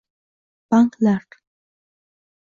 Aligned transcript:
Banklar 0.71 1.27